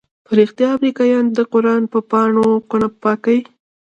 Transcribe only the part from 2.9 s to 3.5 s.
پاكيي؟